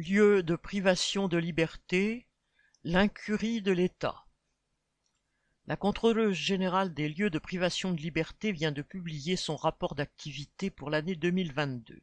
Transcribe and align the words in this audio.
Lieu 0.00 0.44
de 0.44 0.54
privation 0.54 1.26
de 1.26 1.38
liberté, 1.38 2.28
l'incurie 2.84 3.62
de 3.62 3.72
l'État. 3.72 4.26
La 5.66 5.74
contrôleuse 5.74 6.36
générale 6.36 6.94
des 6.94 7.08
lieux 7.08 7.30
de 7.30 7.40
privation 7.40 7.90
de 7.90 8.00
liberté 8.00 8.52
vient 8.52 8.70
de 8.70 8.82
publier 8.82 9.34
son 9.34 9.56
rapport 9.56 9.96
d'activité 9.96 10.70
pour 10.70 10.88
l'année 10.88 11.16
2022. 11.16 12.00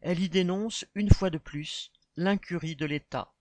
Elle 0.00 0.18
y 0.18 0.28
dénonce, 0.28 0.86
une 0.96 1.08
fois 1.08 1.30
de 1.30 1.38
plus, 1.38 1.92
l'incurie 2.16 2.74
de 2.74 2.84
l'État. 2.84 3.32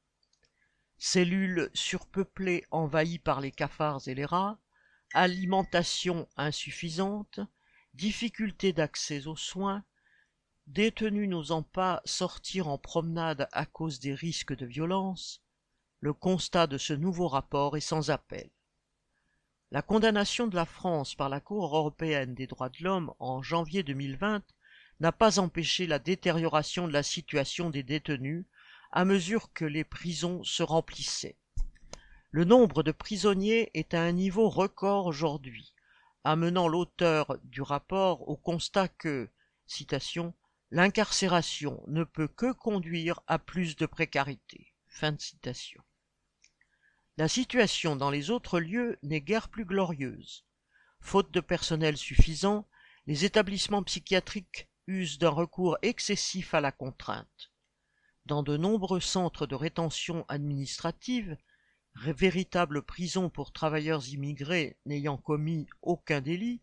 Cellules 0.99 1.71
surpeuplées 1.73 2.65
envahies 2.69 3.17
par 3.17 3.41
les 3.41 3.51
cafards 3.51 4.07
et 4.07 4.13
les 4.13 4.25
rats, 4.25 4.59
alimentation 5.15 6.29
insuffisante, 6.37 7.39
difficulté 7.95 8.71
d'accès 8.71 9.25
aux 9.25 9.35
soins, 9.35 9.83
détenus 10.67 11.27
n'osant 11.27 11.63
pas 11.63 12.01
sortir 12.05 12.67
en 12.67 12.77
promenade 12.77 13.47
à 13.51 13.65
cause 13.65 13.99
des 13.99 14.13
risques 14.13 14.55
de 14.55 14.65
violence, 14.65 15.41
le 15.99 16.13
constat 16.13 16.67
de 16.67 16.77
ce 16.77 16.93
nouveau 16.93 17.27
rapport 17.27 17.77
est 17.77 17.81
sans 17.81 18.09
appel. 18.09 18.49
La 19.71 19.81
condamnation 19.81 20.47
de 20.47 20.55
la 20.55 20.65
France 20.65 21.15
par 21.15 21.29
la 21.29 21.39
Cour 21.39 21.75
européenne 21.75 22.35
des 22.35 22.47
droits 22.47 22.69
de 22.69 22.83
l'homme 22.83 23.13
en 23.19 23.41
janvier 23.41 23.83
2020 23.83 24.43
n'a 24.99 25.11
pas 25.11 25.39
empêché 25.39 25.87
la 25.87 25.99
détérioration 25.99 26.87
de 26.87 26.93
la 26.93 27.03
situation 27.03 27.69
des 27.69 27.83
détenus 27.83 28.45
à 28.91 29.05
mesure 29.05 29.51
que 29.53 29.65
les 29.65 29.83
prisons 29.83 30.43
se 30.43 30.61
remplissaient. 30.61 31.37
Le 32.29 32.45
nombre 32.45 32.83
de 32.83 32.91
prisonniers 32.91 33.71
est 33.73 33.93
à 33.93 34.01
un 34.01 34.11
niveau 34.11 34.49
record 34.49 35.07
aujourd'hui, 35.07 35.73
amenant 36.23 36.67
l'auteur 36.67 37.37
du 37.43 37.61
rapport 37.61 38.27
au 38.29 38.35
constat 38.35 38.87
que, 38.87 39.29
citation, 39.65 40.33
l'incarcération 40.73 41.83
ne 41.85 42.03
peut 42.03 42.27
que 42.27 42.51
conduire 42.51 43.19
à 43.27 43.37
plus 43.37 43.75
de 43.75 43.85
précarité. 43.85 44.73
Fin 44.87 45.11
de 45.11 45.21
citation. 45.21 45.83
La 47.15 47.27
situation 47.27 47.95
dans 47.95 48.09
les 48.09 48.31
autres 48.31 48.59
lieux 48.59 48.97
n'est 49.03 49.21
guère 49.21 49.49
plus 49.49 49.65
glorieuse. 49.65 50.45
Faute 50.99 51.29
de 51.29 51.41
personnel 51.41 51.95
suffisant, 51.95 52.67
les 53.05 53.23
établissements 53.23 53.83
psychiatriques 53.83 54.67
usent 54.87 55.19
d'un 55.19 55.29
recours 55.29 55.77
excessif 55.83 56.55
à 56.55 56.59
la 56.59 56.71
contrainte. 56.71 57.51
Dans 58.25 58.41
de 58.41 58.57
nombreux 58.57 58.99
centres 58.99 59.45
de 59.45 59.53
rétention 59.53 60.25
administrative, 60.27 61.37
véritables 61.93 62.81
prisons 62.81 63.29
pour 63.29 63.51
travailleurs 63.51 64.09
immigrés 64.09 64.79
n'ayant 64.87 65.17
commis 65.17 65.67
aucun 65.83 66.19
délit, 66.19 66.61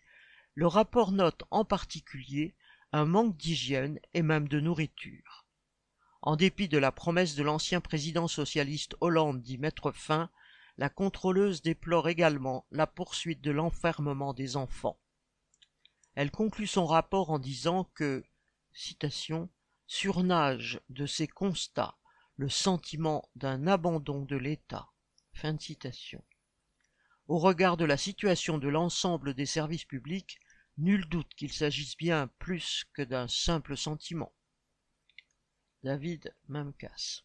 le 0.55 0.67
rapport 0.67 1.12
note 1.12 1.45
en 1.52 1.64
particulier 1.64 2.56
un 2.92 3.05
manque 3.05 3.36
d'hygiène 3.36 4.00
et 4.14 4.22
même 4.22 4.48
de 4.48 4.60
nourriture. 4.60 5.46
En 6.22 6.36
dépit 6.36 6.69
de 6.69 6.78
la 6.78 6.92
promesse 6.92 7.34
de 7.34 7.42
l'ancien 7.42 7.80
président 7.80 8.28
socialiste 8.28 8.96
Hollande 9.00 9.41
d'y 9.42 9.58
mettre 9.58 9.92
fin, 9.92 10.30
la 10.77 10.88
contrôleuse 10.88 11.62
déplore 11.62 12.08
également 12.08 12.66
la 12.70 12.86
poursuite 12.86 13.41
de 13.41 13.50
l'enfermement 13.50 14.34
des 14.34 14.56
enfants. 14.56 14.98
Elle 16.14 16.30
conclut 16.30 16.66
son 16.66 16.86
rapport 16.86 17.30
en 17.30 17.38
disant 17.38 17.84
que, 17.94 18.24
citation, 18.72 19.48
surnage 19.86 20.80
de 20.88 21.06
ces 21.06 21.27
constats 21.27 21.96
le 22.36 22.48
sentiment 22.48 23.28
d'un 23.36 23.66
abandon 23.66 24.24
de 24.24 24.36
l'État. 24.36 24.88
Fin 25.33 25.58
citation. 25.58 26.24
Au 27.28 27.38
regard 27.38 27.77
de 27.77 27.84
la 27.84 27.96
situation 27.96 28.58
de 28.58 28.68
l'ensemble 28.68 29.34
des 29.34 29.46
services 29.46 29.84
publics, 29.84 30.41
nul 30.81 31.06
doute 31.09 31.34
qu'il 31.34 31.53
s'agisse 31.53 31.97
bien 31.97 32.28
plus 32.39 32.84
que 32.95 33.03
d'un 33.03 33.28
simple 33.28 33.77
sentiment. 33.77 34.33
David 35.83 36.34
Mamkas 36.48 37.23